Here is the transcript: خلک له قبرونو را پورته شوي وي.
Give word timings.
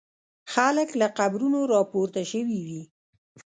خلک 0.53 0.89
له 0.99 1.07
قبرونو 1.19 1.59
را 1.71 1.81
پورته 1.91 2.21
شوي 2.31 2.59
وي. 2.67 2.83